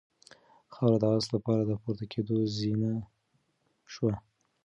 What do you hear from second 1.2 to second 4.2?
لپاره د پورته کېدو زینه شوه.